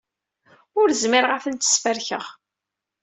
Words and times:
Ur 0.79 0.87
zmireɣ 1.01 1.31
ad 1.33 1.41
tent-sferkeɣ. 1.43 2.25